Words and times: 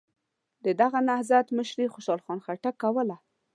د 0.65 0.67
دغه 0.81 0.99
نهضت 1.09 1.45
مشري 1.57 1.85
خوشحال 1.93 2.19
خان 2.25 2.39
خټک 2.45 2.75
کوله. 2.83 3.17